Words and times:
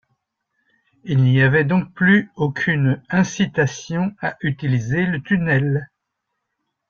Il 1.03 1.21
n'y 1.21 1.43
avait 1.43 1.63
donc 1.63 1.93
plus 1.93 2.31
aucune 2.35 3.03
incitation 3.09 4.15
à 4.19 4.35
utiliser 4.41 5.05
le 5.05 5.21
tunnel. 5.21 5.91